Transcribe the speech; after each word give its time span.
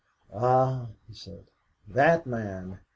"Ah," 0.33 0.87
he 1.07 1.13
said, 1.13 1.45
"that 1.87 2.25
man! 2.25 2.79